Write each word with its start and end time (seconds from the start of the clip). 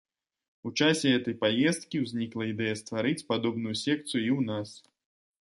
У 0.69 0.69
часе 0.79 1.11
гэтай 1.15 1.35
паездкі 1.43 2.01
ўзнікла 2.05 2.43
ідэя 2.53 2.73
стварыць 2.81 3.25
падобную 3.29 3.75
секцыю 3.85 4.19
і 4.27 4.31
ў 4.39 4.49
нас. 4.51 4.69